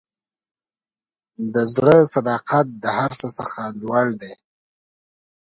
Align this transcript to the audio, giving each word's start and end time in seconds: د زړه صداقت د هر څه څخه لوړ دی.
د 1.53 1.55
زړه 1.73 1.95
صداقت 2.13 2.67
د 2.83 2.85
هر 2.97 3.11
څه 3.19 3.27
څخه 3.37 3.61
لوړ 3.81 4.07
دی. 4.21 4.33